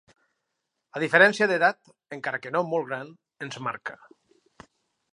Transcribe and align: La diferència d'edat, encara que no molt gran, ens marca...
La 0.97 1.01
diferència 1.03 1.47
d'edat, 1.51 1.93
encara 2.19 2.41
que 2.47 2.55
no 2.57 2.65
molt 2.73 2.91
gran, 2.91 3.15
ens 3.49 3.63
marca... 3.71 3.99